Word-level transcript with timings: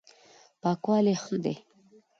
پاکوالی 0.61 1.15
ښه 1.23 1.35
دی. 1.43 1.55